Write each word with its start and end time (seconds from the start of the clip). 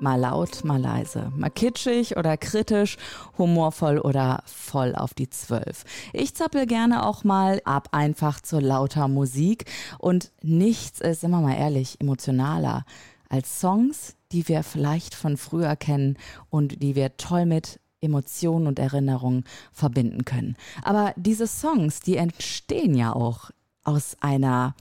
Mal 0.00 0.16
laut, 0.16 0.64
mal 0.64 0.80
leise, 0.80 1.30
mal 1.36 1.50
kitschig 1.50 2.16
oder 2.16 2.38
kritisch, 2.38 2.96
humorvoll 3.36 3.98
oder 3.98 4.42
voll 4.46 4.94
auf 4.94 5.12
die 5.12 5.28
Zwölf. 5.28 5.84
Ich 6.14 6.34
zappel 6.34 6.66
gerne 6.66 7.06
auch 7.06 7.22
mal 7.22 7.60
ab 7.66 7.88
einfach 7.92 8.40
zur 8.40 8.62
lauter 8.62 9.08
Musik 9.08 9.66
und 9.98 10.32
nichts 10.42 11.00
ist, 11.00 11.22
immer 11.22 11.42
mal 11.42 11.56
ehrlich, 11.56 12.00
emotionaler 12.00 12.86
als 13.28 13.60
Songs, 13.60 14.16
die 14.32 14.48
wir 14.48 14.62
vielleicht 14.62 15.14
von 15.14 15.36
früher 15.36 15.76
kennen 15.76 16.16
und 16.48 16.82
die 16.82 16.94
wir 16.94 17.18
toll 17.18 17.44
mit 17.44 17.78
Emotionen 18.00 18.66
und 18.66 18.78
Erinnerungen 18.78 19.44
verbinden 19.70 20.24
können. 20.24 20.56
Aber 20.82 21.12
diese 21.16 21.46
Songs, 21.46 22.00
die 22.00 22.16
entstehen 22.16 22.94
ja 22.94 23.12
auch 23.12 23.50
aus 23.84 24.16
einer 24.20 24.74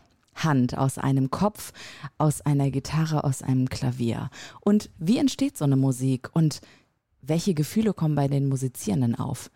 Hand, 0.43 0.77
aus 0.77 0.97
einem 0.97 1.29
Kopf, 1.29 1.71
aus 2.17 2.41
einer 2.41 2.71
Gitarre, 2.71 3.23
aus 3.23 3.41
einem 3.41 3.69
Klavier. 3.69 4.29
Und 4.61 4.89
wie 4.97 5.17
entsteht 5.17 5.57
so 5.57 5.65
eine 5.65 5.77
Musik 5.77 6.29
und 6.33 6.61
welche 7.21 7.53
Gefühle 7.53 7.93
kommen 7.93 8.15
bei 8.15 8.27
den 8.27 8.47
Musizierenden 8.47 9.15
auf? 9.15 9.51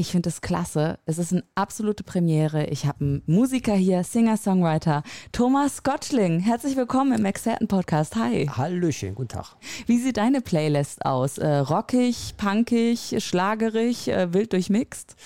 Ich 0.00 0.12
finde 0.12 0.30
es 0.30 0.40
klasse. 0.40 0.98
Es 1.04 1.18
ist 1.18 1.32
eine 1.32 1.44
absolute 1.54 2.04
Premiere. 2.04 2.64
Ich 2.68 2.86
habe 2.86 3.04
einen 3.04 3.22
Musiker 3.26 3.74
hier, 3.74 4.02
Singer-Songwriter, 4.02 5.02
Thomas 5.30 5.82
Gottschling. 5.82 6.40
Herzlich 6.40 6.74
willkommen 6.74 7.18
im 7.18 7.26
Experten-Podcast. 7.26 8.16
Hi. 8.16 8.46
Hallöchen, 8.46 9.14
guten 9.14 9.28
Tag. 9.28 9.56
Wie 9.84 9.98
sieht 9.98 10.16
deine 10.16 10.40
Playlist 10.40 11.04
aus? 11.04 11.36
Äh, 11.36 11.56
rockig, 11.58 12.34
punkig, 12.38 13.16
schlagerig, 13.18 14.08
äh, 14.08 14.32
wild 14.32 14.54
durchmixt? 14.54 15.16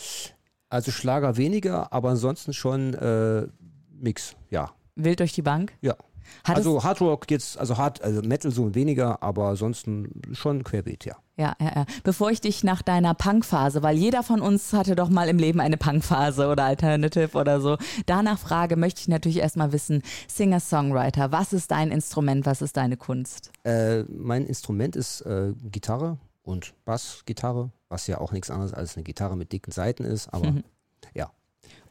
Also 0.70 0.90
Schlager 0.90 1.36
weniger, 1.36 1.92
aber 1.92 2.10
ansonsten 2.10 2.52
schon 2.52 2.94
äh, 2.94 3.46
Mix, 3.92 4.34
ja. 4.50 4.72
Wild 4.96 5.20
durch 5.20 5.32
die 5.32 5.42
Bank? 5.42 5.72
Ja. 5.80 5.96
Hat 6.42 6.56
also 6.56 6.82
Hard 6.82 7.00
Rock 7.00 7.30
jetzt, 7.30 7.58
also 7.58 7.76
Hard, 7.76 8.02
also 8.02 8.22
Metal 8.22 8.50
so 8.50 8.74
weniger, 8.74 9.22
aber 9.22 9.48
ansonsten 9.48 10.22
schon 10.32 10.64
querbeet, 10.64 11.04
ja. 11.04 11.16
Ja, 11.36 11.54
ja, 11.60 11.72
ja. 11.74 11.86
Bevor 12.04 12.30
ich 12.30 12.40
dich 12.40 12.62
nach 12.62 12.80
deiner 12.82 13.14
Punkphase, 13.14 13.82
weil 13.82 13.96
jeder 13.96 14.22
von 14.22 14.40
uns 14.40 14.72
hatte 14.72 14.94
doch 14.94 15.08
mal 15.08 15.28
im 15.28 15.38
Leben 15.38 15.60
eine 15.60 15.76
Punkphase 15.76 16.48
oder 16.48 16.64
Alternative 16.64 17.36
oder 17.36 17.60
so, 17.60 17.76
danach 18.06 18.38
frage, 18.38 18.76
möchte 18.76 19.00
ich 19.00 19.08
natürlich 19.08 19.38
erstmal 19.38 19.72
wissen, 19.72 20.02
Singer-Songwriter, 20.28 21.32
was 21.32 21.52
ist 21.52 21.70
dein 21.70 21.90
Instrument, 21.90 22.46
was 22.46 22.62
ist 22.62 22.76
deine 22.76 22.96
Kunst? 22.96 23.50
Äh, 23.64 24.04
mein 24.04 24.46
Instrument 24.46 24.94
ist 24.94 25.22
äh, 25.22 25.52
Gitarre 25.70 26.18
und 26.42 26.74
Bassgitarre, 26.84 27.70
was 27.88 28.06
ja 28.06 28.18
auch 28.18 28.30
nichts 28.30 28.50
anderes 28.50 28.72
als 28.72 28.96
eine 28.96 29.02
Gitarre 29.02 29.36
mit 29.36 29.50
dicken 29.52 29.72
Seiten 29.72 30.04
ist, 30.04 30.32
aber 30.32 30.52
mhm. 30.52 30.64
ja, 31.14 31.30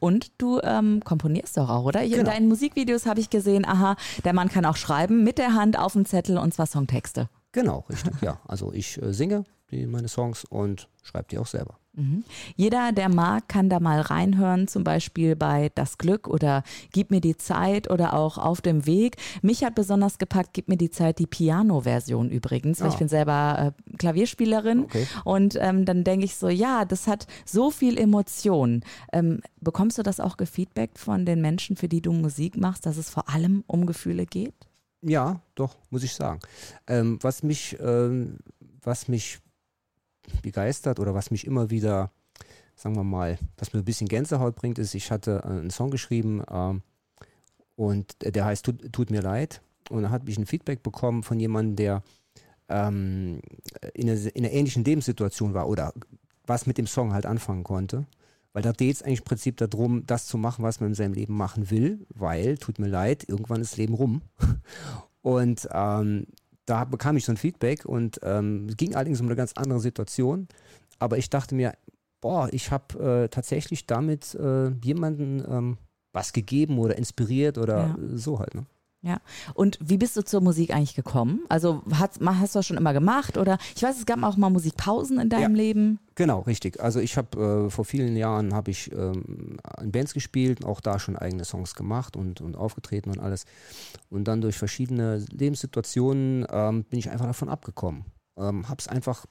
und 0.04 0.34
du 0.38 0.60
ähm, 0.64 1.02
komponierst 1.06 1.56
doch 1.56 1.70
auch, 1.70 1.86
oder? 1.86 2.02
Genau. 2.02 2.18
In 2.18 2.26
deinen 2.26 2.50
Musikvideos 2.50 3.06
habe 3.06 3.22
ich 3.22 3.30
gesehen, 3.30 3.66
aha, 3.66 3.96
der 4.26 4.34
Mann 4.34 4.50
kann 4.50 4.66
auch 4.66 4.76
schreiben 4.76 5.24
mit 5.24 5.38
der 5.38 5.54
Hand 5.54 5.80
auf 5.80 5.94
dem 5.94 6.06
Zettel 6.06 6.38
und 6.38 6.54
zwar 6.54 6.66
Songtexte. 6.66 7.30
Genau, 7.54 7.86
richtig, 7.90 8.22
ja. 8.22 8.38
Also 8.46 8.74
ich 8.74 9.02
äh, 9.02 9.14
singe 9.14 9.46
die, 9.72 9.88
meine 9.88 10.10
Songs 10.10 10.44
und 10.44 10.90
schreibe 11.04 11.28
die 11.32 11.38
auch 11.38 11.48
selber. 11.48 11.78
Mhm. 11.96 12.24
Jeder, 12.56 12.92
der 12.92 13.08
mag, 13.10 13.48
kann 13.48 13.70
da 13.70 13.80
mal 13.80 14.02
reinhören, 14.02 14.68
zum 14.68 14.84
Beispiel 14.84 15.36
bei 15.36 15.72
Das 15.76 15.98
Glück 15.98 16.28
oder 16.28 16.64
Gib 16.92 17.12
mir 17.12 17.22
die 17.22 17.38
Zeit 17.38 17.90
oder 17.90 18.14
auch 18.14 18.38
Auf 18.38 18.62
dem 18.62 18.86
Weg. 18.86 19.18
Mich 19.42 19.64
hat 19.64 19.76
besonders 19.76 20.18
gepackt, 20.18 20.52
Gib 20.54 20.70
mir 20.70 20.78
die 20.78 20.90
Zeit, 20.90 21.20
die 21.20 21.28
Piano-Version 21.28 22.30
übrigens, 22.30 22.82
weil 22.82 22.88
ah. 22.88 22.92
ich 22.94 22.98
bin 22.98 23.08
selber 23.08 23.74
äh, 23.78 23.98
Klavierspielerin 23.98 24.86
okay. 24.86 25.08
und 25.24 25.56
ähm, 25.60 25.86
dann 25.86 26.04
denke 26.04 26.26
ich 26.26 26.36
so, 26.36 26.50
ja, 26.50 26.86
das 26.86 27.08
hat 27.08 27.28
so 27.46 27.70
viel 27.70 27.98
Emotion. 27.98 28.84
Ähm, 29.12 29.42
bekommst 29.62 29.98
du 29.98 30.04
das 30.04 30.20
auch 30.20 30.38
gefeedbackt 30.38 30.98
von 30.98 31.26
den 31.26 31.42
Menschen, 31.42 31.76
für 31.76 31.88
die 31.88 32.02
du 32.02 32.12
Musik 32.12 32.58
machst, 32.58 32.86
dass 32.86 32.98
es 32.98 33.10
vor 33.10 33.30
allem 33.30 33.64
um 33.68 33.86
Gefühle 33.86 34.26
geht? 34.26 34.56
Ja, 35.04 35.42
doch, 35.56 35.76
muss 35.90 36.04
ich 36.04 36.14
sagen. 36.14 36.40
Ähm, 36.88 37.20
was 37.22 37.44
mich, 37.44 37.78
ähm, 37.80 38.38
was 38.82 39.08
mich 39.08 39.40
begeistert 40.42 41.00
oder 41.00 41.14
was 41.14 41.32
mich 41.32 41.46
immer 41.46 41.70
wieder, 41.70 42.12
sagen 42.76 42.96
wir 42.96 43.04
mal, 43.04 43.38
was 43.58 43.74
mir 43.74 43.80
ein 43.80 43.86
bisschen 43.86 44.08
Gänsehaut 44.08 44.56
bringt, 44.56 44.80
ist, 44.80 44.96
ich 44.96 45.12
hatte 45.12 45.44
einen 45.46 45.70
Song 45.70 45.92
geschrieben 45.92 46.44
ähm, 46.50 46.82
und 47.76 48.16
der 48.22 48.46
heißt 48.46 48.66
tut, 48.66 48.94
tut, 48.94 49.12
mir 49.12 49.22
leid 49.22 49.62
und 49.90 50.04
da 50.04 50.10
habe 50.10 50.30
ich 50.30 50.38
ein 50.38 50.46
Feedback 50.46 50.84
bekommen 50.84 51.24
von 51.24 51.40
jemandem, 51.40 51.76
der 51.76 52.04
ähm, 52.70 53.42
in, 53.94 54.10
einer, 54.10 54.36
in, 54.36 54.46
einer, 54.46 54.54
ähnlichen 54.54 54.84
Lebenssituation 54.84 55.54
war 55.54 55.68
oder 55.68 55.94
was 56.46 56.66
mit 56.66 56.78
dem 56.78 56.88
Song 56.88 57.14
halt 57.14 57.26
anfangen 57.26 57.64
konnte. 57.64 58.06
Weil 58.54 58.62
da 58.62 58.72
geht 58.72 58.96
es 58.96 59.02
eigentlich 59.02 59.20
im 59.20 59.26
Prinzip 59.26 59.58
darum, 59.58 60.06
das 60.06 60.28
zu 60.28 60.38
machen, 60.38 60.64
was 60.64 60.80
man 60.80 60.90
in 60.90 60.96
seinem 60.96 61.14
Leben 61.14 61.36
machen 61.36 61.72
will, 61.72 62.06
weil, 62.10 62.58
tut 62.58 62.78
mir 62.78 62.88
leid, 62.88 63.28
irgendwann 63.28 63.62
ist 63.62 63.78
Leben 63.78 63.96
rum. 63.96 64.22
Und 65.22 65.68
ähm, 65.72 66.28
da 66.66 66.86
bekam 66.86 67.18
ich 67.18 67.26
so 67.26 67.32
ein 67.32 67.38
Feedback 67.38 67.86
und 67.86 68.20
ähm, 68.24 68.68
es 68.70 68.78
ging 68.78 68.96
allerdings 68.96 69.20
um 69.20 69.28
eine 69.28 69.36
ganz 69.36 69.54
andere 69.54 69.80
Situation. 69.80 70.48
Aber 71.00 71.18
ich 71.18 71.30
dachte 71.30 71.56
mir, 71.56 71.74
boah, 72.22 72.48
ich 72.52 72.72
habe 72.72 73.24
äh, 73.24 73.28
tatsächlich 73.28 73.86
damit 73.86 74.36
äh, 74.36 74.70
jemanden 74.84 75.44
ähm, 75.48 75.78
was 76.14 76.32
gegeben 76.32 76.80
oder 76.80 76.98
inspiriert 76.98 77.58
oder 77.58 77.88
ja. 77.88 77.98
so 78.16 78.40
halt. 78.40 78.56
Ne? 78.56 78.66
Ja. 79.04 79.18
Und 79.54 79.78
wie 79.82 79.98
bist 79.98 80.16
du 80.16 80.24
zur 80.24 80.40
Musik 80.40 80.74
eigentlich 80.74 80.96
gekommen? 80.96 81.42
Also 81.50 81.84
hast, 81.92 82.22
hast 82.22 82.56
du 82.56 82.60
das 82.60 82.66
schon 82.66 82.78
immer 82.78 82.94
gemacht 82.94 83.38
oder 83.38 83.58
ich 83.76 83.84
weiß, 83.84 83.98
es 83.98 84.06
gab 84.06 84.24
auch 84.24 84.38
mal 84.38 84.50
Musikpausen 84.50 85.20
in 85.20 85.28
deinem 85.28 85.56
ja, 85.56 85.62
Leben. 85.62 86.00
Genau, 86.16 86.40
richtig. 86.40 86.80
Also 86.80 87.02
ich 87.02 87.18
habe 87.18 87.66
äh, 87.66 87.70
vor 87.70 87.84
vielen 87.84 88.16
Jahren 88.16 88.54
habe 88.54 88.72
ich 88.72 88.94
ähm, 88.94 89.58
in 89.82 89.92
Bands 89.92 90.14
gespielt, 90.14 90.64
auch 90.64 90.80
da 90.80 91.00
schon 91.00 91.18
eigene 91.18 91.44
Songs 91.44 91.76
gemacht 91.76 92.16
und, 92.16 92.40
und 92.40 92.56
aufgetreten 92.56 93.10
und 93.10 93.20
alles. 93.20 93.44
Und 94.10 94.26
dann 94.30 94.40
durch 94.40 94.58
verschiedene 94.58 95.18
Lebenssituationen 95.32 96.48
ähm, 96.50 96.86
bin 96.86 96.98
ich 96.98 97.10
einfach 97.10 97.26
davon 97.26 97.50
abgekommen. 97.50 98.06
Ähm, 98.38 98.70
habe 98.70 98.80
es 98.80 98.88
einfach 98.88 99.26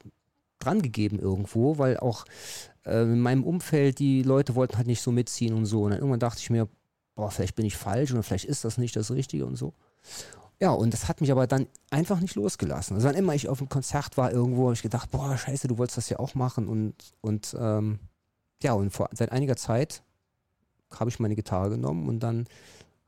dran 0.58 0.82
gegeben 0.82 1.18
irgendwo, 1.18 1.78
weil 1.78 1.96
auch 1.96 2.26
äh, 2.84 3.04
in 3.04 3.20
meinem 3.20 3.42
Umfeld 3.42 3.98
die 3.98 4.22
Leute 4.22 4.54
wollten 4.54 4.76
halt 4.76 4.86
nicht 4.86 5.00
so 5.00 5.12
mitziehen 5.12 5.54
und 5.54 5.64
so. 5.64 5.84
Und 5.84 5.92
dann 5.92 6.00
irgendwann 6.00 6.20
dachte 6.20 6.40
ich 6.40 6.50
mir, 6.50 6.68
boah, 7.22 7.30
vielleicht 7.30 7.54
bin 7.54 7.66
ich 7.66 7.76
falsch 7.76 8.10
oder 8.10 8.24
vielleicht 8.24 8.46
ist 8.46 8.64
das 8.64 8.78
nicht 8.78 8.96
das 8.96 9.12
Richtige 9.12 9.46
und 9.46 9.54
so. 9.54 9.74
Ja, 10.58 10.70
und 10.72 10.92
das 10.92 11.06
hat 11.06 11.20
mich 11.20 11.30
aber 11.30 11.46
dann 11.46 11.68
einfach 11.90 12.18
nicht 12.18 12.34
losgelassen. 12.34 12.96
Also 12.96 13.06
wann 13.06 13.14
immer 13.14 13.32
ich 13.32 13.48
auf 13.48 13.60
einem 13.60 13.68
Konzert 13.68 14.16
war 14.16 14.32
irgendwo, 14.32 14.64
habe 14.64 14.74
ich 14.74 14.82
gedacht, 14.82 15.12
boah, 15.12 15.36
scheiße, 15.36 15.68
du 15.68 15.78
wolltest 15.78 15.98
das 15.98 16.08
ja 16.08 16.18
auch 16.18 16.34
machen. 16.34 16.66
Und, 16.66 16.94
und 17.20 17.56
ähm, 17.56 18.00
ja, 18.60 18.72
und 18.72 18.90
vor, 18.90 19.08
seit 19.12 19.30
einiger 19.30 19.54
Zeit 19.54 20.02
habe 20.98 21.10
ich 21.10 21.20
meine 21.20 21.36
Gitarre 21.36 21.70
genommen 21.70 22.08
und 22.08 22.20
dann 22.20 22.48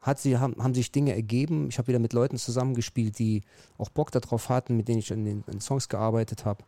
hat 0.00 0.20
sie, 0.20 0.38
haben, 0.38 0.62
haben 0.62 0.74
sich 0.74 0.92
Dinge 0.92 1.12
ergeben. 1.12 1.68
Ich 1.70 1.78
habe 1.78 1.88
wieder 1.88 1.98
mit 1.98 2.12
Leuten 2.12 2.36
zusammengespielt, 2.36 3.18
die 3.18 3.42
auch 3.78 3.88
Bock 3.88 4.12
darauf 4.12 4.48
hatten, 4.48 4.76
mit 4.76 4.86
denen 4.86 5.00
ich 5.00 5.12
an 5.12 5.24
den, 5.24 5.42
an 5.48 5.60
Songs 5.60 5.88
gearbeitet 5.88 6.44
habe. 6.44 6.64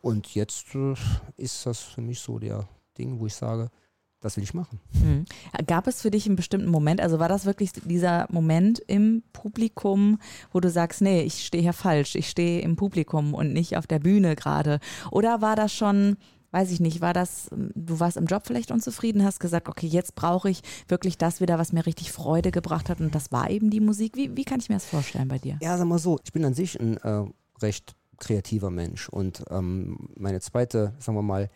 Und 0.00 0.34
jetzt 0.34 0.74
äh, 0.74 0.94
ist 1.36 1.66
das 1.66 1.80
für 1.80 2.00
mich 2.00 2.20
so 2.20 2.38
der 2.38 2.66
Ding, 2.96 3.20
wo 3.20 3.26
ich 3.26 3.34
sage, 3.34 3.70
das 4.22 4.36
will 4.36 4.44
ich 4.44 4.54
machen. 4.54 4.80
Mhm. 4.92 5.24
Gab 5.66 5.86
es 5.86 6.00
für 6.00 6.10
dich 6.10 6.26
einen 6.26 6.36
bestimmten 6.36 6.70
Moment, 6.70 7.00
also 7.00 7.18
war 7.18 7.28
das 7.28 7.44
wirklich 7.44 7.72
dieser 7.72 8.26
Moment 8.30 8.78
im 8.78 9.22
Publikum, 9.32 10.18
wo 10.52 10.60
du 10.60 10.70
sagst, 10.70 11.02
nee, 11.02 11.22
ich 11.22 11.44
stehe 11.44 11.62
hier 11.62 11.72
falsch, 11.72 12.14
ich 12.14 12.28
stehe 12.28 12.60
im 12.60 12.76
Publikum 12.76 13.34
und 13.34 13.52
nicht 13.52 13.76
auf 13.76 13.86
der 13.86 13.98
Bühne 13.98 14.36
gerade? 14.36 14.78
Oder 15.10 15.42
war 15.42 15.56
das 15.56 15.74
schon, 15.74 16.16
weiß 16.52 16.70
ich 16.70 16.80
nicht, 16.80 17.00
war 17.00 17.12
das, 17.12 17.48
du 17.50 18.00
warst 18.00 18.16
im 18.16 18.26
Job 18.26 18.46
vielleicht 18.46 18.70
unzufrieden, 18.70 19.24
hast 19.24 19.40
gesagt, 19.40 19.68
okay, 19.68 19.88
jetzt 19.88 20.14
brauche 20.14 20.48
ich 20.48 20.62
wirklich 20.86 21.18
das 21.18 21.40
wieder, 21.40 21.58
was 21.58 21.72
mir 21.72 21.84
richtig 21.84 22.12
Freude 22.12 22.52
gebracht 22.52 22.88
hat 22.88 23.00
und 23.00 23.14
das 23.14 23.32
war 23.32 23.50
eben 23.50 23.70
die 23.70 23.80
Musik. 23.80 24.16
Wie, 24.16 24.36
wie 24.36 24.44
kann 24.44 24.60
ich 24.60 24.68
mir 24.68 24.76
das 24.76 24.86
vorstellen 24.86 25.28
bei 25.28 25.38
dir? 25.38 25.58
Ja, 25.60 25.76
sag 25.76 25.86
mal 25.86 25.98
so, 25.98 26.18
ich 26.24 26.32
bin 26.32 26.44
an 26.44 26.54
sich 26.54 26.80
ein 26.80 26.96
äh, 26.98 27.24
recht 27.60 27.96
kreativer 28.18 28.70
Mensch 28.70 29.08
und 29.08 29.42
ähm, 29.50 30.08
meine 30.16 30.40
zweite, 30.40 30.94
sagen 31.00 31.18
wir 31.18 31.22
mal, 31.22 31.50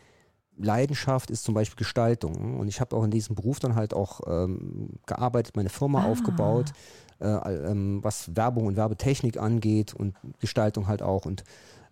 Leidenschaft 0.56 1.30
ist 1.30 1.44
zum 1.44 1.54
Beispiel 1.54 1.76
Gestaltung. 1.76 2.58
Und 2.58 2.68
ich 2.68 2.80
habe 2.80 2.96
auch 2.96 3.04
in 3.04 3.10
diesem 3.10 3.34
Beruf 3.34 3.58
dann 3.58 3.74
halt 3.74 3.94
auch 3.94 4.20
ähm, 4.26 4.90
gearbeitet, 5.06 5.56
meine 5.56 5.68
Firma 5.68 6.02
ah. 6.02 6.06
aufgebaut, 6.06 6.72
äh, 7.20 7.26
ähm, 7.26 8.02
was 8.02 8.34
Werbung 8.36 8.66
und 8.66 8.76
Werbetechnik 8.76 9.38
angeht 9.38 9.94
und 9.94 10.14
Gestaltung 10.40 10.86
halt 10.86 11.02
auch. 11.02 11.26
Und 11.26 11.44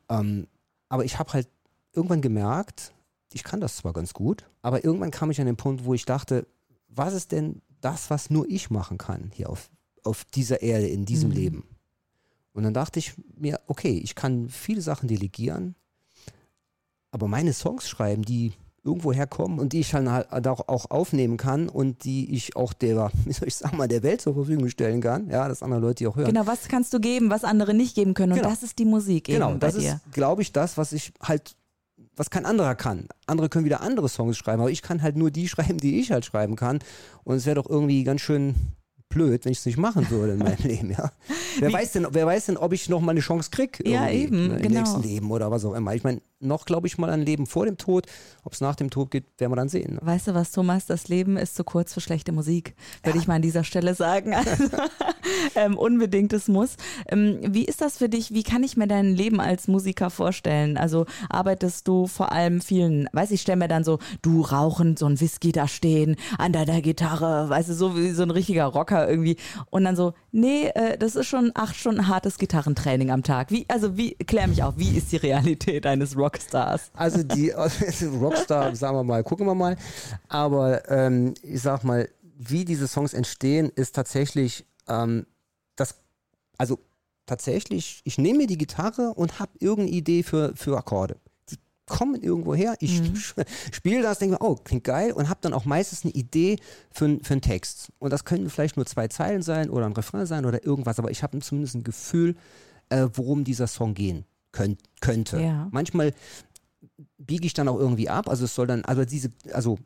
ähm, 0.08 0.46
aber 0.88 1.04
ich 1.04 1.18
habe 1.18 1.32
halt 1.32 1.48
irgendwann 1.92 2.22
gemerkt, 2.22 2.92
ich 3.32 3.44
kann 3.44 3.60
das 3.60 3.76
zwar 3.76 3.92
ganz 3.92 4.14
gut, 4.14 4.48
aber 4.62 4.84
irgendwann 4.84 5.10
kam 5.10 5.30
ich 5.30 5.40
an 5.40 5.46
den 5.46 5.56
Punkt, 5.56 5.84
wo 5.84 5.94
ich 5.94 6.04
dachte, 6.04 6.46
was 6.88 7.14
ist 7.14 7.32
denn 7.32 7.62
das, 7.80 8.10
was 8.10 8.30
nur 8.30 8.48
ich 8.48 8.70
machen 8.70 8.98
kann 8.98 9.30
hier 9.34 9.50
auf, 9.50 9.70
auf 10.04 10.24
dieser 10.24 10.62
Erde, 10.62 10.86
in 10.86 11.04
diesem 11.04 11.30
mhm. 11.30 11.34
Leben? 11.34 11.68
Und 12.52 12.62
dann 12.62 12.74
dachte 12.74 13.00
ich 13.00 13.14
mir, 13.36 13.60
okay, 13.66 13.98
ich 13.98 14.14
kann 14.14 14.48
viele 14.48 14.80
Sachen 14.80 15.08
delegieren, 15.08 15.74
aber 17.14 17.28
meine 17.28 17.52
Songs 17.52 17.88
schreiben, 17.88 18.22
die 18.22 18.52
irgendwo 18.82 19.12
herkommen 19.14 19.58
und 19.60 19.72
die 19.72 19.80
ich 19.80 19.90
dann 19.92 20.10
halt 20.10 20.46
auch, 20.46 20.90
aufnehmen 20.90 21.38
kann 21.38 21.70
und 21.70 22.04
die 22.04 22.34
ich 22.34 22.54
auch 22.56 22.72
der, 22.74 23.10
wie 23.24 23.32
soll 23.32 23.48
ich 23.48 23.54
sagen 23.54 23.76
mal, 23.78 23.88
der 23.88 24.02
Welt 24.02 24.20
zur 24.20 24.34
Verfügung 24.34 24.68
stellen 24.68 25.00
kann. 25.00 25.30
Ja, 25.30 25.48
dass 25.48 25.62
andere 25.62 25.80
Leute 25.80 25.94
die 25.94 26.06
auch 26.06 26.16
hören. 26.16 26.26
Genau, 26.26 26.46
was 26.46 26.68
kannst 26.68 26.92
du 26.92 27.00
geben, 27.00 27.30
was 27.30 27.44
andere 27.44 27.72
nicht 27.72 27.94
geben 27.94 28.12
können? 28.12 28.32
Und 28.32 28.38
Genau. 28.40 28.50
das 28.50 28.62
ist 28.62 28.78
die 28.78 28.84
Musik 28.84 29.28
eben 29.30 29.38
Genau, 29.38 29.52
bei 29.52 29.58
das 29.58 29.76
dir. 29.78 30.00
ist, 30.04 30.12
glaube 30.12 30.42
ich, 30.42 30.52
das, 30.52 30.76
was 30.76 30.92
ich 30.92 31.12
halt, 31.22 31.54
was 32.16 32.28
kein 32.30 32.44
anderer 32.44 32.74
kann. 32.74 33.08
Andere 33.26 33.48
können 33.48 33.64
wieder 33.64 33.80
andere 33.80 34.08
Songs 34.10 34.36
schreiben, 34.36 34.60
aber 34.60 34.70
ich 34.70 34.82
kann 34.82 35.00
halt 35.02 35.16
nur 35.16 35.30
die 35.30 35.48
schreiben, 35.54 35.78
die 35.78 35.98
ich 36.00 36.10
halt 36.12 36.24
schreiben 36.26 36.56
kann. 36.56 36.80
Und 37.22 37.36
es 37.36 37.46
wäre 37.46 37.54
doch 37.54 37.70
irgendwie 37.70 38.04
ganz 38.04 38.20
schön 38.20 38.54
blöd, 39.08 39.44
wenn 39.44 39.52
ich 39.52 39.58
es 39.58 39.66
nicht 39.66 39.78
machen 39.78 40.10
würde 40.10 40.32
in 40.32 40.40
meinem 40.40 40.58
Leben, 40.64 40.90
ja. 40.90 41.12
Wer 41.60 41.72
weiß 41.72 41.92
denn, 41.92 42.08
wer 42.10 42.26
weiß 42.26 42.46
denn, 42.46 42.56
ob 42.56 42.72
ich 42.72 42.88
noch 42.88 43.00
mal 43.00 43.12
eine 43.12 43.20
Chance 43.20 43.48
krieg 43.52 43.80
Ja, 43.86 44.10
eben, 44.10 44.48
ne, 44.48 44.56
im 44.56 44.62
genau. 44.62 44.80
nächsten 44.80 45.02
Leben 45.04 45.30
oder 45.30 45.50
was 45.52 45.64
auch 45.64 45.74
immer. 45.74 45.94
Ich 45.94 46.02
meine, 46.02 46.20
noch 46.44 46.64
glaube 46.66 46.86
ich 46.86 46.98
mal 46.98 47.10
an 47.10 47.22
Leben 47.22 47.46
vor 47.46 47.66
dem 47.66 47.78
Tod. 47.78 48.06
Ob 48.44 48.52
es 48.52 48.60
nach 48.60 48.76
dem 48.76 48.90
Tod 48.90 49.10
geht, 49.10 49.24
werden 49.38 49.52
wir 49.52 49.56
dann 49.56 49.68
sehen. 49.68 49.94
Ne? 49.94 50.00
Weißt 50.02 50.28
du 50.28 50.34
was, 50.34 50.52
Thomas? 50.52 50.86
Das 50.86 51.08
Leben 51.08 51.36
ist 51.36 51.56
zu 51.56 51.64
kurz 51.64 51.94
für 51.94 52.00
schlechte 52.00 52.32
Musik, 52.32 52.74
würde 53.02 53.18
ich 53.18 53.26
mal 53.26 53.36
an 53.36 53.42
dieser 53.42 53.64
Stelle 53.64 53.94
sagen. 53.94 54.34
Also, 54.44 54.68
ähm, 55.56 55.76
unbedingtes 55.78 56.48
Muss. 56.48 56.76
Ähm, 57.08 57.38
wie 57.42 57.64
ist 57.64 57.80
das 57.80 57.98
für 57.98 58.08
dich? 58.08 58.32
Wie 58.32 58.42
kann 58.42 58.62
ich 58.62 58.76
mir 58.76 58.86
dein 58.86 59.14
Leben 59.14 59.40
als 59.40 59.68
Musiker 59.68 60.10
vorstellen? 60.10 60.76
Also 60.76 61.06
arbeitest 61.28 61.88
du 61.88 62.06
vor 62.06 62.32
allem 62.32 62.60
vielen, 62.60 63.08
weiß 63.12 63.30
ich, 63.30 63.40
stell 63.40 63.56
mir 63.56 63.68
dann 63.68 63.84
so, 63.84 63.98
du 64.22 64.42
rauchen, 64.42 64.96
so 64.96 65.06
ein 65.06 65.20
Whisky 65.20 65.52
da 65.52 65.68
stehen, 65.68 66.16
an 66.38 66.52
deiner 66.52 66.80
Gitarre, 66.82 67.48
weißt 67.48 67.70
du, 67.70 67.74
so 67.74 67.96
wie 67.96 68.10
so 68.10 68.22
ein 68.22 68.30
richtiger 68.30 68.66
Rocker 68.66 69.08
irgendwie. 69.08 69.36
Und 69.70 69.84
dann 69.84 69.96
so, 69.96 70.14
nee, 70.32 70.68
äh, 70.74 70.98
das 70.98 71.16
ist 71.16 71.26
schon 71.26 71.52
acht 71.54 71.76
Stunden 71.76 72.08
hartes 72.08 72.38
Gitarrentraining 72.38 73.10
am 73.10 73.22
Tag. 73.22 73.50
Wie, 73.50 73.66
also 73.68 73.96
wie, 73.96 74.14
klär 74.14 74.46
mich 74.46 74.62
auf, 74.62 74.74
wie 74.76 74.96
ist 74.96 75.12
die 75.12 75.16
Realität 75.16 75.86
eines 75.86 76.16
Rockstars? 76.34 76.90
Also 76.94 77.22
die 77.22 77.50
Rockstar, 78.20 78.74
sagen 78.76 78.96
wir 78.96 79.04
mal, 79.04 79.22
gucken 79.22 79.46
wir 79.46 79.54
mal. 79.54 79.76
Aber 80.28 80.88
ähm, 80.90 81.34
ich 81.42 81.62
sag 81.62 81.84
mal, 81.84 82.08
wie 82.36 82.64
diese 82.64 82.88
Songs 82.88 83.14
entstehen, 83.14 83.70
ist 83.74 83.94
tatsächlich 83.94 84.66
ähm, 84.88 85.26
das, 85.76 85.94
also 86.58 86.78
tatsächlich, 87.26 88.00
ich 88.04 88.18
nehme 88.18 88.38
mir 88.38 88.46
die 88.46 88.58
Gitarre 88.58 89.14
und 89.14 89.38
habe 89.38 89.52
irgendeine 89.58 89.96
Idee 89.96 90.22
für, 90.22 90.54
für 90.56 90.76
Akkorde. 90.76 91.16
Die 91.50 91.56
kommen 91.86 92.22
irgendwo 92.22 92.54
her, 92.54 92.74
ich 92.80 93.00
spiele 93.72 94.02
das, 94.02 94.18
denke 94.18 94.34
mir, 94.34 94.42
oh, 94.42 94.56
klingt 94.56 94.84
geil 94.84 95.12
und 95.12 95.28
habe 95.28 95.40
dann 95.42 95.54
auch 95.54 95.64
meistens 95.64 96.04
eine 96.04 96.12
Idee 96.12 96.58
für, 96.90 97.18
für 97.22 97.34
einen 97.34 97.40
Text. 97.40 97.92
Und 97.98 98.12
das 98.12 98.24
können 98.24 98.50
vielleicht 98.50 98.76
nur 98.76 98.86
zwei 98.86 99.08
Zeilen 99.08 99.42
sein 99.42 99.70
oder 99.70 99.86
ein 99.86 99.92
Refrain 99.92 100.26
sein 100.26 100.44
oder 100.44 100.64
irgendwas, 100.64 100.98
aber 100.98 101.10
ich 101.10 101.22
habe 101.22 101.38
zumindest 101.38 101.76
ein 101.76 101.84
Gefühl, 101.84 102.36
äh, 102.90 103.08
worum 103.14 103.44
dieser 103.44 103.66
Song 103.66 103.94
gehen 103.94 104.26
könnt, 104.54 104.80
könnte. 105.00 105.40
Ja. 105.40 105.68
Manchmal 105.70 106.14
biege 107.18 107.44
ich 107.46 107.54
dann 107.54 107.68
auch 107.68 107.78
irgendwie 107.78 108.08
ab. 108.08 108.28
Also 108.28 108.44
es 108.44 108.54
soll 108.54 108.66
dann, 108.66 108.84
also 108.84 109.04
diese, 109.04 109.32
also 109.52 109.78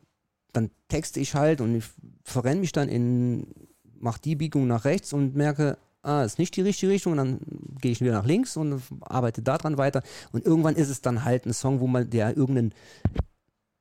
dann 0.53 0.69
texte 0.87 1.19
ich 1.19 1.35
halt 1.35 1.59
und 1.59 1.75
ich 1.75 1.85
verrenne 2.23 2.61
mich 2.61 2.71
dann 2.71 2.87
in, 2.87 3.47
mach 3.99 4.17
die 4.17 4.35
Biegung 4.35 4.67
nach 4.67 4.85
rechts 4.85 5.11
und 5.11 5.35
merke, 5.35 5.77
ah, 6.01 6.23
ist 6.23 6.39
nicht 6.39 6.55
die 6.55 6.61
richtige 6.61 6.91
Richtung 6.91 7.13
und 7.13 7.17
dann 7.17 7.39
gehe 7.81 7.91
ich 7.91 8.01
wieder 8.01 8.13
nach 8.13 8.25
links 8.25 8.55
und 8.55 8.81
arbeite 9.01 9.41
da 9.41 9.57
dran 9.57 9.77
weiter. 9.77 10.03
Und 10.31 10.45
irgendwann 10.45 10.75
ist 10.75 10.89
es 10.89 11.01
dann 11.01 11.25
halt 11.25 11.45
ein 11.45 11.53
Song, 11.53 11.79
wo 11.79 11.87
man 11.87 12.09
der 12.09 12.37
irgendeinen 12.37 12.73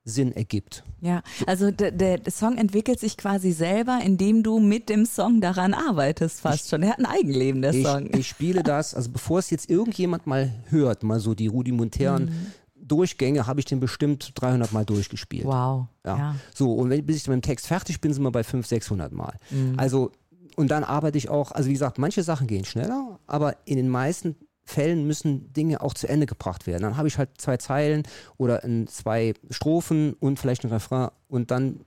Sinn 0.09 0.33
ergibt. 0.33 0.83
Ja, 1.01 1.23
also 1.47 1.71
der, 1.71 1.91
der 1.93 2.21
Song 2.31 2.57
entwickelt 2.57 2.99
sich 2.99 3.17
quasi 3.17 3.53
selber, 3.53 4.01
indem 4.03 4.43
du 4.43 4.59
mit 4.59 4.89
dem 4.89 5.07
Song 5.07 5.41
daran 5.41 5.75
arbeitest, 5.75 6.41
fast 6.41 6.69
schon. 6.71 6.83
Er 6.83 6.91
hat 6.91 6.99
ein 6.99 7.07
Eigenleben, 7.07 7.63
der 7.63 7.73
Ich, 7.75 7.87
Song. 7.87 8.09
ich 8.15 8.27
spiele 8.27 8.63
das, 8.63 8.95
also 8.95 9.11
bevor 9.11 9.39
es 9.39 9.51
jetzt 9.51 9.71
irgendjemand 9.71 10.27
mal 10.27 10.51
hört, 10.71 11.03
mal 11.03 11.21
so 11.21 11.35
die 11.35 11.47
rudimentären 11.47 12.25
Mhm. 12.27 12.47
Durchgänge, 12.81 13.47
habe 13.47 13.61
ich 13.61 13.67
den 13.67 13.81
bestimmt 13.81 14.33
300 14.37 14.73
Mal 14.73 14.85
durchgespielt. 14.87 15.45
Wow. 15.45 15.87
Ja. 16.07 16.17
Ja. 16.17 16.35
So, 16.55 16.73
und 16.73 16.89
wenn, 16.89 17.05
bis 17.05 17.17
ich 17.17 17.29
mit 17.29 17.35
dem 17.35 17.43
Text 17.43 17.67
fertig 17.67 18.01
bin, 18.01 18.15
sind 18.15 18.23
wir 18.23 18.31
bei 18.31 18.43
500, 18.43 18.67
600 18.67 19.13
Mal. 19.13 19.35
Mhm. 19.51 19.75
Also, 19.77 20.11
und 20.57 20.71
dann 20.71 20.85
arbeite 20.85 21.19
ich 21.19 21.29
auch, 21.29 21.53
also 21.53 21.69
wie 21.69 21.75
gesagt, 21.75 21.99
manche 21.99 22.23
Sachen 22.23 22.47
gehen 22.47 22.65
schneller, 22.65 23.19
aber 23.27 23.57
in 23.67 23.77
den 23.77 23.89
meisten 23.91 24.37
Fällen 24.69 25.07
müssen 25.07 25.53
Dinge 25.53 25.81
auch 25.81 25.95
zu 25.95 26.09
Ende 26.09 26.27
gebracht 26.27 26.67
werden. 26.67 26.83
Dann 26.83 26.97
habe 26.97 27.09
ich 27.09 27.19
halt 27.19 27.31
zwei 27.39 27.57
Zeilen 27.57 28.03
oder 28.37 28.63
zwei 28.87 29.35
Strophen 29.51 30.15
und 30.15 30.39
vielleicht 30.39 30.65
ein 30.65 30.71
Refrain 30.71 31.11
und 31.29 31.51
dann 31.51 31.81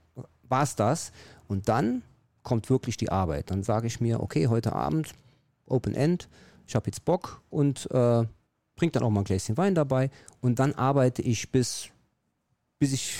war 0.48 0.62
es 0.62 0.76
das. 0.76 1.12
Und 1.48 1.68
dann 1.68 2.02
kommt 2.42 2.70
wirklich 2.70 2.96
die 2.96 3.10
Arbeit. 3.10 3.50
Dann 3.50 3.62
sage 3.62 3.86
ich 3.86 4.00
mir, 4.00 4.20
okay, 4.20 4.48
heute 4.48 4.72
Abend 4.72 5.12
Open 5.66 5.94
End, 5.94 6.28
ich 6.66 6.74
habe 6.74 6.86
jetzt 6.86 7.04
Bock 7.04 7.40
und 7.50 7.90
äh, 7.90 8.24
bringt 8.76 8.96
dann 8.96 9.02
auch 9.02 9.10
mal 9.10 9.20
ein 9.20 9.24
Gläschen 9.24 9.56
Wein 9.56 9.74
dabei 9.74 10.10
und 10.40 10.58
dann 10.58 10.74
arbeite 10.74 11.22
ich 11.22 11.50
bis, 11.50 11.88
bis 12.78 12.92
ich 12.92 13.16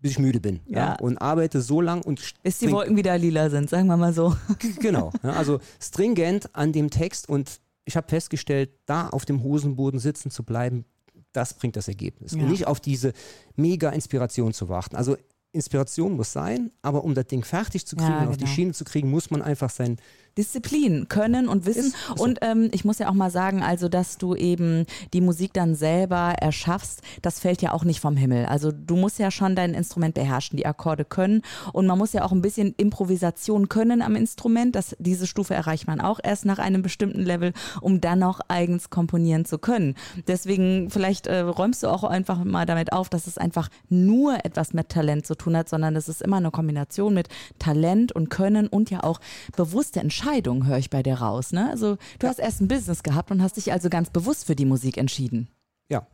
bis 0.00 0.12
ich 0.12 0.18
müde 0.18 0.40
bin. 0.40 0.60
Ja. 0.66 0.78
Ja. 0.78 0.94
Und 1.00 1.18
arbeite 1.18 1.60
so 1.60 1.80
lang 1.80 2.02
und 2.02 2.20
Bis 2.42 2.58
die 2.58 2.70
Wolken 2.70 2.96
wieder 2.96 3.16
lila 3.16 3.48
sind, 3.50 3.70
sagen 3.70 3.86
wir 3.86 3.96
mal 3.96 4.12
so. 4.12 4.36
Genau. 4.80 5.12
Ja, 5.22 5.30
also 5.30 5.60
stringent 5.80 6.54
an 6.54 6.72
dem 6.72 6.90
Text 6.90 7.28
und 7.28 7.60
ich 7.88 7.96
habe 7.96 8.08
festgestellt, 8.08 8.70
da 8.86 9.08
auf 9.08 9.24
dem 9.24 9.42
Hosenboden 9.42 9.98
sitzen 9.98 10.30
zu 10.30 10.44
bleiben, 10.44 10.84
das 11.32 11.54
bringt 11.54 11.74
das 11.74 11.88
Ergebnis. 11.88 12.32
Ja. 12.32 12.42
Und 12.42 12.50
nicht 12.50 12.66
auf 12.66 12.80
diese 12.80 13.12
mega 13.56 13.90
Inspiration 13.90 14.52
zu 14.52 14.68
warten. 14.68 14.94
Also 14.94 15.16
Inspiration 15.52 16.14
muss 16.14 16.32
sein, 16.32 16.70
aber 16.82 17.02
um 17.02 17.14
das 17.14 17.26
Ding 17.26 17.42
fertig 17.42 17.86
zu 17.86 17.96
kriegen, 17.96 18.10
Ja, 18.10 18.28
auf 18.28 18.36
die 18.36 18.44
genau. 18.44 18.54
Schiene 18.54 18.72
zu 18.72 18.84
kriegen, 18.84 19.10
muss 19.10 19.30
man 19.30 19.40
einfach 19.40 19.70
sein. 19.70 19.96
Disziplin, 20.38 21.08
Können 21.08 21.48
und 21.48 21.66
Wissen. 21.66 21.88
Ist-. 21.88 22.20
Und 22.20 22.38
ähm, 22.42 22.70
ich 22.72 22.84
muss 22.84 22.98
ja 22.98 23.10
auch 23.10 23.14
mal 23.14 23.30
sagen, 23.30 23.62
also 23.62 23.88
dass 23.88 24.16
du 24.16 24.34
eben 24.34 24.86
die 25.12 25.20
Musik 25.20 25.52
dann 25.52 25.74
selber 25.74 26.34
erschaffst, 26.38 27.02
das 27.22 27.40
fällt 27.40 27.60
ja 27.60 27.72
auch 27.72 27.84
nicht 27.84 28.00
vom 28.00 28.16
Himmel. 28.16 28.46
Also 28.46 28.72
du 28.72 28.96
musst 28.96 29.18
ja 29.18 29.30
schon 29.30 29.56
dein 29.56 29.74
Instrument 29.74 30.14
beherrschen, 30.14 30.56
die 30.56 30.64
Akkorde 30.64 31.04
können. 31.04 31.42
Und 31.72 31.86
man 31.86 31.98
muss 31.98 32.12
ja 32.12 32.24
auch 32.24 32.32
ein 32.32 32.40
bisschen 32.40 32.72
Improvisation 32.76 33.68
können 33.68 34.00
am 34.00 34.14
Instrument. 34.14 34.76
Das, 34.76 34.96
diese 35.00 35.26
Stufe 35.26 35.54
erreicht 35.54 35.86
man 35.86 36.00
auch 36.00 36.20
erst 36.22 36.44
nach 36.44 36.58
einem 36.58 36.82
bestimmten 36.82 37.22
Level, 37.22 37.52
um 37.80 38.00
dann 38.00 38.22
auch 38.22 38.40
eigens 38.46 38.90
komponieren 38.90 39.44
zu 39.44 39.58
können. 39.58 39.96
Deswegen 40.28 40.88
vielleicht 40.90 41.26
äh, 41.26 41.40
räumst 41.40 41.82
du 41.82 41.88
auch 41.88 42.04
einfach 42.04 42.44
mal 42.44 42.64
damit 42.64 42.92
auf, 42.92 43.08
dass 43.08 43.26
es 43.26 43.38
einfach 43.38 43.68
nur 43.88 44.44
etwas 44.44 44.72
mit 44.72 44.88
Talent 44.88 45.26
zu 45.26 45.34
tun 45.34 45.56
hat, 45.56 45.68
sondern 45.68 45.96
es 45.96 46.08
ist 46.08 46.22
immer 46.22 46.36
eine 46.36 46.52
Kombination 46.52 47.12
mit 47.12 47.28
Talent 47.58 48.12
und 48.12 48.30
Können 48.30 48.68
und 48.68 48.90
ja 48.90 49.02
auch 49.02 49.20
bewusste 49.56 49.98
Entscheidungen, 49.98 50.27
höre 50.32 50.78
ich 50.78 50.90
bei 50.90 51.02
dir 51.02 51.14
raus. 51.14 51.52
Ne? 51.52 51.68
Also 51.70 51.96
du 52.18 52.26
hast 52.26 52.38
erst 52.38 52.60
ein 52.60 52.68
Business 52.68 53.02
gehabt 53.02 53.30
und 53.30 53.42
hast 53.42 53.56
dich 53.56 53.72
also 53.72 53.88
ganz 53.88 54.10
bewusst 54.10 54.46
für 54.46 54.56
die 54.56 54.66
Musik 54.66 54.96
entschieden. 54.96 55.48
Ja. 55.88 56.06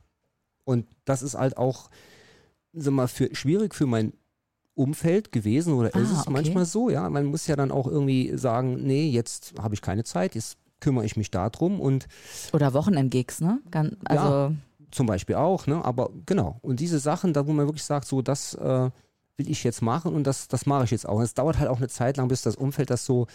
Und 0.64 0.87
das 1.05 1.22
ist 1.22 1.34
halt 1.34 1.56
auch, 1.56 1.90
sag 2.72 2.93
mal, 2.93 3.08
für, 3.08 3.34
schwierig 3.34 3.75
für 3.75 3.87
mein 3.87 4.12
Umfeld 4.75 5.31
gewesen 5.31 5.75
oder 5.75 5.88
ist 5.94 6.11
Ah, 6.11 6.12
es 6.14 6.20
okay. 6.22 6.31
manchmal 6.31 6.64
so, 6.64 6.90
ja. 6.90 7.08
Man 7.08 7.26
muss 7.26 7.46
ja 7.46 7.56
dann 7.56 7.70
auch 7.70 7.87
irgendwie 7.87 8.37
sagen, 8.37 8.82
nee, 8.82 9.08
jetzt 9.08 9.55
habe 9.61 9.75
ich 9.75 9.83
keine 9.83 10.04
Zeit, 10.04 10.35
jetzt 10.35 10.59
kümmere 10.80 11.04
ich 11.04 11.16
mich 11.16 11.30
darum 11.30 11.80
und 11.80 12.06
Oder 12.52 12.75
Wochenendgigs, 12.75 13.40
ne? 13.40 13.61
Gan 13.71 13.97
also 14.04 14.54
zum 14.90 15.06
Beispiel 15.06 15.37
auch, 15.37 15.66
ne? 15.66 15.85
Aber 15.85 16.11
genau. 16.26 16.59
Und 16.62 16.80
diese 16.80 16.99
Sachen, 16.99 17.33
da 17.33 17.47
wo 17.47 17.52
man 17.52 17.66
wirklich 17.66 17.85
sagt, 17.85 18.06
so 18.06 18.23
das 18.23 18.54
äh, 18.54 18.90
will 19.37 19.50
ich 19.50 19.64
jetzt 19.64 19.83
machen 19.83 20.14
und 20.14 20.25
das, 20.26 20.49
das 20.49 20.66
mache 20.66 20.85
ich 20.85 20.90
jetzt 20.90 21.09
auch. 21.09 21.16
Und 21.16 21.23
es 21.23 21.35
dauert 21.35 21.59
halt 21.59 21.68
auch 21.68 21.78
eine 21.78 21.88
Zeit 21.88 22.16
lang, 22.16 22.28
bis 22.28 22.42
das 22.42 22.56
Umfeld 22.56 22.90
das 22.90 23.04
so 23.04 23.26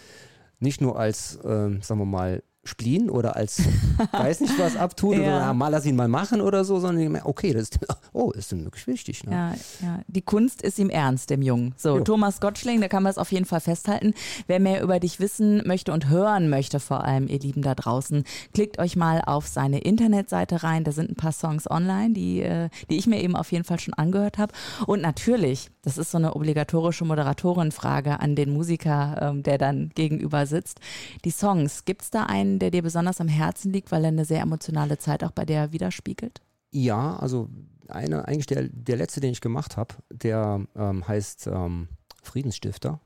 nicht 0.60 0.80
nur 0.80 0.98
als, 0.98 1.38
ähm, 1.44 1.82
sagen 1.82 2.00
wir 2.00 2.06
mal, 2.06 2.42
Spleen 2.64 3.08
oder 3.08 3.36
als 3.36 3.62
weiß 4.12 4.40
nicht 4.40 4.58
was 4.58 4.76
abtut 4.76 5.14
Ja. 5.16 5.20
oder 5.20 5.30
ja, 5.40 5.54
mal 5.54 5.68
lass 5.68 5.86
ihn 5.86 5.96
mal 5.96 6.08
machen 6.08 6.40
oder 6.42 6.64
so, 6.64 6.78
sondern 6.78 7.20
okay, 7.24 7.52
das 7.52 7.62
ist, 7.62 7.78
oh, 8.12 8.30
ist 8.32 8.52
denn 8.52 8.64
wirklich 8.64 8.86
wichtig. 8.86 9.24
Ne? 9.24 9.32
Ja, 9.32 9.54
ja. 9.86 10.00
Die 10.08 10.20
Kunst 10.20 10.60
ist 10.60 10.78
ihm 10.78 10.90
ernst, 10.90 11.30
dem 11.30 11.40
Jungen. 11.40 11.74
So, 11.78 11.96
Jo. 11.98 12.04
Thomas 12.04 12.40
Gottschling, 12.40 12.80
da 12.82 12.88
kann 12.88 13.02
man 13.02 13.10
es 13.10 13.18
auf 13.18 13.32
jeden 13.32 13.46
Fall 13.46 13.60
festhalten. 13.60 14.12
Wer 14.46 14.60
mehr 14.60 14.82
über 14.82 15.00
dich 15.00 15.20
wissen 15.20 15.62
möchte 15.66 15.92
und 15.92 16.08
hören 16.10 16.50
möchte, 16.50 16.80
vor 16.80 17.02
allem, 17.04 17.28
ihr 17.28 17.38
Lieben 17.38 17.62
da 17.62 17.74
draußen, 17.74 18.24
klickt 18.52 18.78
euch 18.78 18.94
mal 18.94 19.22
auf 19.24 19.46
seine 19.46 19.78
Internetseite 19.78 20.62
rein. 20.62 20.84
Da 20.84 20.92
sind 20.92 21.10
ein 21.10 21.16
paar 21.16 21.32
Songs 21.32 21.70
online, 21.70 22.12
die, 22.12 22.42
äh, 22.42 22.68
die 22.90 22.98
ich 22.98 23.06
mir 23.06 23.22
eben 23.22 23.36
auf 23.36 23.52
jeden 23.52 23.64
Fall 23.64 23.80
schon 23.80 23.94
angehört 23.94 24.36
habe. 24.36 24.52
Und 24.86 25.00
natürlich, 25.00 25.70
das 25.82 25.96
ist 25.96 26.10
so 26.10 26.18
eine 26.18 26.34
obligatorische 26.36 27.04
Moderatorenfrage 27.06 28.20
an 28.20 28.36
den 28.36 28.52
Musiker, 28.52 29.16
ähm, 29.22 29.42
der 29.42 29.56
dann 29.56 29.90
gegenüber 29.94 30.44
sitzt. 30.46 30.80
Die 31.24 31.30
Songs, 31.30 31.84
gibt 31.84 32.02
es 32.02 32.10
da 32.10 32.24
einen, 32.24 32.49
der 32.58 32.70
dir 32.70 32.82
besonders 32.82 33.20
am 33.20 33.28
Herzen 33.28 33.72
liegt, 33.72 33.92
weil 33.92 34.04
er 34.04 34.08
eine 34.08 34.24
sehr 34.24 34.40
emotionale 34.40 34.98
Zeit 34.98 35.24
auch 35.24 35.30
bei 35.30 35.44
dir 35.44 35.72
widerspiegelt? 35.72 36.40
Ja, 36.70 37.16
also 37.16 37.48
eine, 37.88 38.26
eigentlich 38.26 38.46
der, 38.46 38.68
der 38.68 38.96
letzte, 38.96 39.20
den 39.20 39.32
ich 39.32 39.40
gemacht 39.40 39.76
habe, 39.76 39.94
der 40.10 40.64
ähm, 40.76 41.06
heißt 41.06 41.48
ähm, 41.48 41.88
Friedensstifter. 42.22 43.00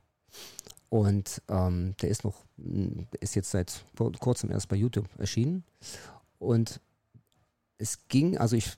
Und 0.89 1.43
ähm, 1.49 1.95
der 2.01 2.11
ist 2.11 2.25
noch, 2.25 2.45
ist 3.21 3.35
jetzt 3.35 3.51
seit 3.51 3.85
kurzem 4.21 4.51
erst 4.51 4.69
bei 4.69 4.77
YouTube 4.77 5.09
erschienen. 5.19 5.65
Und 6.39 6.81
es 7.79 8.07
ging, 8.09 8.39
also 8.39 8.55
ich 8.55 8.73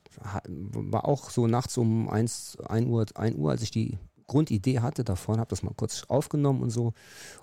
war 0.65 1.05
auch 1.05 1.31
so 1.31 1.47
nachts 1.47 1.77
um 1.77 2.09
1, 2.09 2.59
1, 2.67 2.87
Uhr, 2.87 3.05
1 3.15 3.37
Uhr, 3.37 3.51
als 3.51 3.63
ich 3.63 3.71
die 3.71 3.99
Grundidee 4.27 4.81
hatte 4.81 5.05
davon, 5.05 5.39
habe 5.39 5.51
das 5.51 5.63
mal 5.63 5.75
kurz 5.77 6.05
aufgenommen 6.09 6.63
und 6.63 6.71
so. 6.71 6.95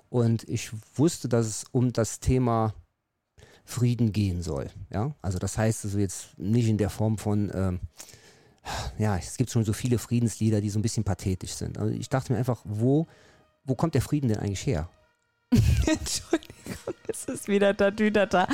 Und 0.10 0.48
ich 0.50 0.72
wusste, 0.96 1.30
dass 1.30 1.46
es 1.48 1.65
um 1.72 1.94
das 1.94 2.20
Thema 2.20 2.74
Frieden 3.65 4.12
gehen 4.12 4.41
soll. 4.41 4.70
Ja, 4.91 5.15
also 5.22 5.39
das 5.39 5.58
heißt 5.58 5.86
also 5.86 5.98
jetzt 5.98 6.38
nicht 6.38 6.67
in 6.67 6.77
der 6.77 6.89
Form 6.89 7.17
von 7.17 7.51
ähm, 7.53 7.79
ja, 8.98 9.17
es 9.17 9.38
gibt 9.38 9.50
schon 9.50 9.65
so 9.65 9.74
viele 9.74 9.98
Friedenslieder, 9.98 10.62
die 10.62 10.70
so 10.70 10.79
ein 10.79 10.82
bisschen 10.82 11.03
pathetisch 11.03 11.51
sind. 11.51 11.77
Also 11.77 11.93
ich 11.93 12.10
dachte 12.10 12.34
mir 12.34 12.39
einfach, 12.39 12.62
wo, 12.63 13.08
wo 13.65 13.75
kommt 13.75 13.93
der 13.93 14.01
Frieden 14.01 14.29
denn 14.29 14.39
eigentlich 14.39 14.65
her? 14.65 14.89
Entschuldigung, 15.51 16.96
es 17.08 17.25
ist 17.25 17.48
wieder 17.48 17.75
Tatütata. 17.75 18.48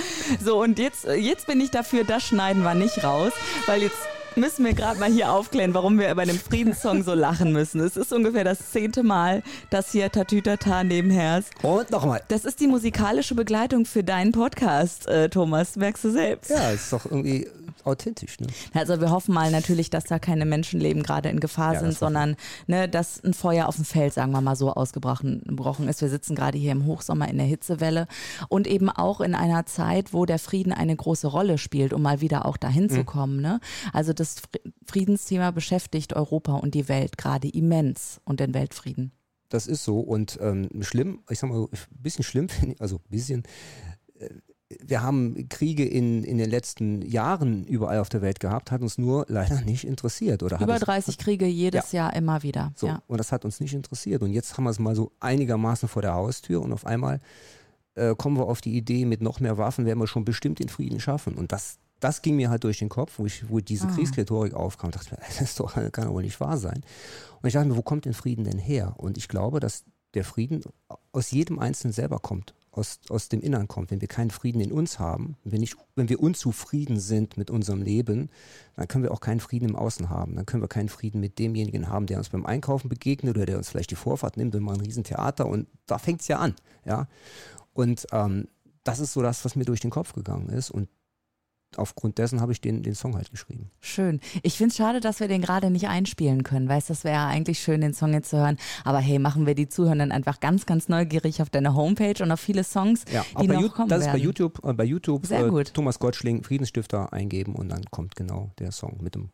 So, 0.43 0.61
und 0.61 0.79
jetzt, 0.79 1.05
jetzt 1.05 1.47
bin 1.47 1.61
ich 1.61 1.71
dafür, 1.71 2.03
das 2.03 2.23
schneiden 2.23 2.63
wir 2.63 2.73
nicht 2.73 3.03
raus, 3.03 3.31
weil 3.67 3.83
jetzt 3.83 4.08
müssen 4.35 4.65
wir 4.65 4.73
gerade 4.73 4.99
mal 4.99 5.11
hier 5.11 5.31
aufklären, 5.31 5.73
warum 5.73 5.99
wir 5.99 6.13
bei 6.15 6.25
dem 6.25 6.39
Friedenssong 6.39 7.03
so 7.03 7.13
lachen 7.13 7.51
müssen. 7.51 7.79
Es 7.81 7.97
ist 7.97 8.13
ungefähr 8.13 8.43
das 8.43 8.71
zehnte 8.71 9.03
Mal, 9.03 9.43
dass 9.69 9.91
hier 9.91 10.11
Tatütata 10.11 10.83
nebenher 10.83 11.39
ist. 11.39 11.51
Und 11.63 11.91
nochmal. 11.91 12.21
Das 12.27 12.45
ist 12.45 12.59
die 12.59 12.67
musikalische 12.67 13.35
Begleitung 13.35 13.85
für 13.85 14.03
deinen 14.03 14.31
Podcast, 14.31 15.07
äh, 15.07 15.29
Thomas. 15.29 15.75
Merkst 15.75 16.03
du 16.03 16.11
selbst? 16.11 16.49
Ja, 16.49 16.71
ist 16.71 16.91
doch 16.93 17.05
irgendwie 17.05 17.47
authentisch. 17.85 18.39
Ne? 18.39 18.47
Also 18.73 18.99
wir 19.01 19.11
hoffen 19.11 19.33
mal 19.33 19.51
natürlich, 19.51 19.89
dass 19.89 20.05
da 20.05 20.19
keine 20.19 20.45
Menschenleben 20.45 21.03
gerade 21.03 21.29
in 21.29 21.39
Gefahr 21.39 21.73
ja, 21.73 21.79
sind, 21.79 21.97
sondern 21.97 22.35
ne, 22.67 22.87
dass 22.87 23.23
ein 23.23 23.33
Feuer 23.33 23.67
auf 23.67 23.75
dem 23.75 23.85
Feld, 23.85 24.13
sagen 24.13 24.31
wir 24.31 24.41
mal 24.41 24.55
so, 24.55 24.71
ausgebrochen 24.73 25.87
ist. 25.87 26.01
Wir 26.01 26.09
sitzen 26.09 26.35
gerade 26.35 26.57
hier 26.57 26.71
im 26.71 26.85
Hochsommer 26.85 27.27
in 27.27 27.37
der 27.37 27.47
Hitzewelle 27.47 28.07
und 28.47 28.67
eben 28.67 28.89
auch 28.89 29.21
in 29.21 29.35
einer 29.35 29.65
Zeit, 29.65 30.13
wo 30.13 30.25
der 30.25 30.39
Frieden 30.39 30.73
eine 30.73 30.95
große 30.95 31.27
Rolle 31.27 31.57
spielt, 31.57 31.93
um 31.93 32.01
mal 32.01 32.21
wieder 32.21 32.45
auch 32.45 32.57
dahin 32.57 32.83
mhm. 32.83 32.89
zu 32.89 33.03
kommen. 33.03 33.41
Ne? 33.41 33.59
Also 33.93 34.13
das 34.13 34.41
Friedensthema 34.85 35.51
beschäftigt 35.51 36.13
Europa 36.13 36.55
und 36.55 36.75
die 36.75 36.87
Welt 36.87 37.17
gerade 37.17 37.49
immens 37.49 38.21
und 38.25 38.39
den 38.39 38.53
Weltfrieden. 38.53 39.11
Das 39.49 39.65
ist 39.65 39.83
so 39.83 39.99
und 39.99 40.37
ähm, 40.41 40.69
schlimm, 40.81 41.21
ich 41.29 41.39
sag 41.39 41.49
mal, 41.49 41.63
ein 41.63 41.69
bisschen 41.89 42.23
schlimm, 42.23 42.47
also 42.79 42.97
ein 42.97 43.09
bisschen, 43.09 43.43
äh, 44.19 44.29
wir 44.81 45.01
haben 45.01 45.49
Kriege 45.49 45.83
in, 45.83 46.23
in 46.23 46.37
den 46.37 46.49
letzten 46.49 47.01
Jahren 47.01 47.65
überall 47.65 47.99
auf 47.99 48.09
der 48.09 48.21
Welt 48.21 48.39
gehabt, 48.39 48.71
hat 48.71 48.81
uns 48.81 48.97
nur 48.97 49.25
leider 49.27 49.61
nicht 49.65 49.85
interessiert. 49.85 50.43
Oder 50.43 50.61
Über 50.61 50.75
es, 50.75 50.81
30 50.81 51.17
Kriege 51.17 51.45
jedes 51.45 51.91
ja. 51.91 52.03
Jahr 52.05 52.15
immer 52.15 52.43
wieder. 52.43 52.71
So, 52.75 52.87
ja. 52.87 53.01
Und 53.07 53.17
das 53.17 53.31
hat 53.31 53.45
uns 53.45 53.59
nicht 53.59 53.73
interessiert. 53.73 54.21
Und 54.21 54.31
jetzt 54.31 54.57
haben 54.57 54.65
wir 54.65 54.69
es 54.69 54.79
mal 54.79 54.95
so 54.95 55.11
einigermaßen 55.19 55.89
vor 55.89 56.03
der 56.03 56.13
Haustür 56.13 56.61
und 56.61 56.71
auf 56.71 56.85
einmal 56.85 57.19
äh, 57.95 58.13
kommen 58.15 58.37
wir 58.37 58.45
auf 58.45 58.61
die 58.61 58.77
Idee, 58.77 59.05
mit 59.05 59.21
noch 59.21 59.39
mehr 59.39 59.57
Waffen 59.57 59.85
werden 59.85 59.99
wir 59.99 60.07
schon 60.07 60.23
bestimmt 60.23 60.59
den 60.59 60.69
Frieden 60.69 60.99
schaffen. 60.99 61.33
Und 61.33 61.51
das, 61.51 61.79
das 61.99 62.21
ging 62.21 62.35
mir 62.35 62.51
halt 62.51 62.63
durch 62.63 62.77
den 62.77 62.89
Kopf, 62.89 63.17
wo, 63.17 63.25
ich, 63.25 63.49
wo 63.49 63.59
diese 63.59 63.87
ah. 63.87 63.91
Kriegsrhetorik 63.91 64.53
aufkam. 64.53 64.91
dachte 64.91 65.15
mir, 65.15 65.21
das 65.39 65.55
doch, 65.55 65.73
kann 65.73 66.05
doch 66.05 66.13
wohl 66.13 66.23
nicht 66.23 66.39
wahr 66.39 66.57
sein. 66.57 66.83
Und 67.41 67.47
ich 67.47 67.53
dachte 67.53 67.69
mir, 67.69 67.75
wo 67.75 67.81
kommt 67.81 68.05
denn 68.05 68.13
Frieden 68.13 68.43
denn 68.43 68.59
her? 68.59 68.93
Und 68.97 69.17
ich 69.17 69.27
glaube, 69.27 69.59
dass 69.59 69.83
der 70.13 70.23
Frieden 70.23 70.61
aus 71.11 71.31
jedem 71.31 71.57
Einzelnen 71.57 71.93
selber 71.93 72.19
kommt 72.19 72.53
aus, 72.71 72.99
aus 73.09 73.29
dem 73.29 73.41
Innern 73.41 73.67
kommt, 73.67 73.91
wenn 73.91 74.01
wir 74.01 74.07
keinen 74.07 74.29
Frieden 74.29 74.61
in 74.61 74.71
uns 74.71 74.99
haben, 74.99 75.37
wenn, 75.43 75.59
nicht, 75.59 75.75
wenn 75.95 76.09
wir 76.09 76.19
unzufrieden 76.19 76.99
sind 76.99 77.37
mit 77.37 77.49
unserem 77.49 77.81
Leben, 77.81 78.29
dann 78.75 78.87
können 78.87 79.03
wir 79.03 79.11
auch 79.11 79.21
keinen 79.21 79.39
Frieden 79.39 79.69
im 79.69 79.75
Außen 79.75 80.09
haben. 80.09 80.35
Dann 80.35 80.45
können 80.45 80.63
wir 80.63 80.67
keinen 80.67 80.89
Frieden 80.89 81.19
mit 81.19 81.39
demjenigen 81.39 81.89
haben, 81.89 82.05
der 82.05 82.17
uns 82.17 82.29
beim 82.29 82.45
Einkaufen 82.45 82.89
begegnet 82.89 83.35
oder 83.35 83.45
der 83.45 83.57
uns 83.57 83.69
vielleicht 83.69 83.91
die 83.91 83.95
Vorfahrt 83.95 84.37
nimmt 84.37 84.55
und 84.55 84.63
mal 84.63 84.75
ein 84.75 84.81
Riesentheater 84.81 85.47
und 85.47 85.67
da 85.85 85.97
fängt 85.97 86.21
es 86.21 86.27
ja 86.27 86.37
an. 86.37 86.55
Ja? 86.85 87.07
Und 87.73 88.07
ähm, 88.11 88.47
das 88.83 88.99
ist 88.99 89.13
so 89.13 89.21
das, 89.21 89.43
was 89.45 89.55
mir 89.55 89.65
durch 89.65 89.81
den 89.81 89.91
Kopf 89.91 90.13
gegangen 90.13 90.49
ist 90.49 90.69
und 90.69 90.89
aufgrund 91.77 92.17
dessen 92.17 92.41
habe 92.41 92.51
ich 92.51 92.61
den, 92.61 92.83
den 92.83 92.95
Song 92.95 93.15
halt 93.15 93.31
geschrieben. 93.31 93.71
Schön. 93.79 94.19
Ich 94.43 94.57
finde 94.57 94.71
es 94.71 94.77
schade, 94.77 94.99
dass 94.99 95.19
wir 95.19 95.27
den 95.27 95.41
gerade 95.41 95.69
nicht 95.69 95.87
einspielen 95.87 96.43
können. 96.43 96.67
Weißt 96.67 96.89
das 96.89 97.03
wäre 97.03 97.15
ja 97.15 97.27
eigentlich 97.27 97.59
schön, 97.59 97.81
den 97.81 97.93
Song 97.93 98.13
jetzt 98.13 98.29
zu 98.29 98.37
hören. 98.37 98.57
Aber 98.83 98.99
hey, 98.99 99.19
machen 99.19 99.45
wir 99.45 99.55
die 99.55 99.69
Zuhörenden 99.69 100.11
einfach 100.11 100.39
ganz, 100.39 100.65
ganz 100.65 100.89
neugierig 100.89 101.41
auf 101.41 101.49
deine 101.49 101.75
Homepage 101.75 102.21
und 102.23 102.31
auf 102.31 102.39
viele 102.39 102.63
Songs, 102.63 103.05
ja, 103.11 103.25
die 103.39 103.47
noch 103.47 103.55
YouTube, 103.55 103.73
kommen 103.73 103.89
Das 103.89 104.05
ist 104.05 104.11
bei 104.11 104.17
YouTube, 104.17 104.65
äh, 104.65 104.73
bei 104.73 104.83
YouTube 104.83 105.25
Sehr 105.25 105.45
äh, 105.45 105.49
gut. 105.49 105.73
Thomas 105.73 105.99
Gottschling, 105.99 106.43
Friedensstifter 106.43 107.13
eingeben 107.13 107.55
und 107.55 107.69
dann 107.69 107.83
kommt 107.91 108.15
genau 108.15 108.51
der 108.59 108.71
Song 108.71 108.97
mit 109.01 109.15
dem 109.15 109.29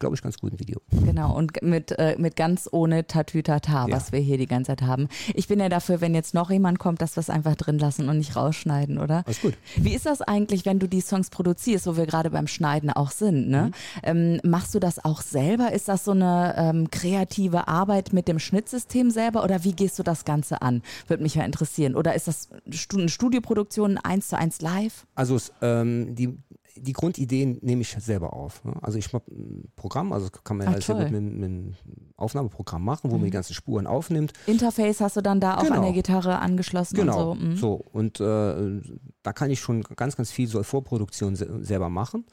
glaube 0.00 0.16
ich, 0.16 0.22
ganz 0.22 0.38
guten 0.38 0.58
Video. 0.58 0.80
Genau, 0.90 1.36
und 1.36 1.62
mit, 1.62 1.92
äh, 1.92 2.16
mit 2.18 2.34
ganz 2.34 2.68
ohne 2.72 3.06
Tatütata, 3.06 3.86
ja. 3.86 3.94
was 3.94 4.10
wir 4.10 4.18
hier 4.18 4.38
die 4.38 4.46
ganze 4.46 4.72
Zeit 4.72 4.82
haben. 4.82 5.08
Ich 5.34 5.46
bin 5.46 5.60
ja 5.60 5.68
dafür, 5.68 6.00
wenn 6.00 6.14
jetzt 6.14 6.34
noch 6.34 6.50
jemand 6.50 6.78
kommt, 6.78 7.00
dass 7.02 7.16
wir 7.16 7.20
es 7.20 7.30
einfach 7.30 7.54
drin 7.54 7.78
lassen 7.78 8.08
und 8.08 8.18
nicht 8.18 8.34
rausschneiden, 8.34 8.98
oder? 8.98 9.22
Alles 9.26 9.40
gut. 9.40 9.54
Wie 9.76 9.94
ist 9.94 10.06
das 10.06 10.22
eigentlich, 10.22 10.66
wenn 10.66 10.78
du 10.78 10.88
die 10.88 11.02
Songs 11.02 11.30
produzierst, 11.30 11.86
wo 11.86 11.96
wir 11.96 12.06
gerade 12.06 12.30
beim 12.30 12.46
Schneiden 12.46 12.90
auch 12.90 13.10
sind? 13.10 13.48
Ne? 13.48 13.66
Mhm. 13.66 13.72
Ähm, 14.02 14.40
machst 14.42 14.74
du 14.74 14.80
das 14.80 15.04
auch 15.04 15.20
selber? 15.20 15.72
Ist 15.72 15.88
das 15.88 16.04
so 16.04 16.12
eine 16.12 16.54
ähm, 16.56 16.90
kreative 16.90 17.68
Arbeit 17.68 18.12
mit 18.12 18.26
dem 18.26 18.38
Schnittsystem 18.38 19.10
selber 19.10 19.44
oder 19.44 19.64
wie 19.64 19.72
gehst 19.72 19.98
du 19.98 20.02
das 20.02 20.24
Ganze 20.24 20.62
an? 20.62 20.82
Würde 21.06 21.22
mich 21.22 21.34
ja 21.34 21.44
interessieren. 21.44 21.94
Oder 21.94 22.14
ist 22.14 22.26
das 22.26 22.48
eine 22.94 23.08
Studioproduktion 23.08 23.98
eins 23.98 24.28
zu 24.28 24.38
eins 24.38 24.62
live? 24.62 25.06
Also 25.14 25.38
ähm, 25.60 26.14
die, 26.14 26.38
die 26.76 26.92
Grundideen 26.92 27.58
nehme 27.62 27.82
ich 27.82 27.90
selber 27.90 28.32
auf. 28.32 28.64
Ne? 28.64 28.74
Also 28.82 28.98
ich 28.98 29.12
habe 29.12 29.24
ein 29.30 29.70
Programm, 29.76 30.12
also 30.12 30.28
kann 30.30 30.56
man 30.56 30.66
ja 30.66 30.72
halt 30.72 30.82
sehr 30.82 30.94
gut 30.94 31.10
mit, 31.10 31.22
mit, 31.22 31.44
einem 31.44 31.74
Aufnahmeprogramm 32.16 32.84
machen, 32.84 33.10
wo 33.10 33.14
mhm. 33.14 33.20
man 33.20 33.24
die 33.26 33.32
ganzen 33.32 33.54
Spuren 33.54 33.86
aufnimmt. 33.86 34.32
Interface 34.46 35.00
hast 35.00 35.16
du 35.16 35.20
dann 35.20 35.40
da 35.40 35.56
auch 35.56 35.62
genau. 35.62 35.76
an 35.76 35.82
der 35.82 35.92
Gitarre 35.92 36.38
angeschlossen 36.38 36.96
genau. 36.96 37.32
und 37.32 37.38
so. 37.38 37.44
Mhm. 37.46 37.56
So, 37.56 37.84
und 37.92 38.20
äh, 38.20 38.80
da 39.22 39.32
kann 39.32 39.50
ich 39.50 39.60
schon 39.60 39.82
ganz, 39.82 40.16
ganz 40.16 40.30
viel 40.30 40.46
so 40.46 40.62
Vorproduktion 40.62 41.36
se 41.36 41.62
selber 41.62 41.88
machen. 41.88 42.24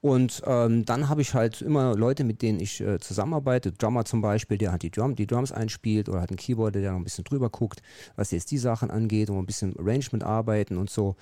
Und 0.00 0.42
ähm, 0.46 0.84
dann 0.84 1.08
habe 1.08 1.22
ich 1.22 1.34
halt 1.34 1.60
immer 1.60 1.96
Leute, 1.96 2.22
mit 2.22 2.40
denen 2.40 2.60
ich 2.60 2.80
äh, 2.80 3.00
zusammenarbeite. 3.00 3.72
Drummer 3.72 4.04
zum 4.04 4.20
Beispiel, 4.20 4.56
der 4.56 4.70
halt 4.70 4.82
die, 4.82 4.90
Drum, 4.90 5.16
die 5.16 5.26
Drums 5.26 5.50
einspielt 5.50 6.08
oder 6.08 6.20
hat 6.20 6.30
einen 6.30 6.36
Keyboarder, 6.36 6.80
der 6.80 6.92
noch 6.92 6.98
ein 6.98 7.04
bisschen 7.04 7.24
drüber 7.24 7.50
guckt, 7.50 7.82
was 8.14 8.30
jetzt 8.30 8.50
die 8.52 8.58
Sachen 8.58 8.90
angeht 8.90 9.28
und 9.28 9.38
ein 9.38 9.46
bisschen 9.46 9.76
Arrangement 9.76 10.22
arbeiten 10.22 10.76
und 10.76 10.88
so. 10.88 11.16